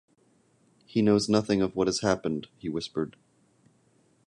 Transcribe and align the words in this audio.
‘He 0.87 1.03
knows 1.03 1.29
nothing 1.29 1.61
of 1.61 1.75
what 1.75 1.87
has 1.87 1.99
happened,’ 1.99 2.47
he 2.57 2.67
whispered. 2.69 3.17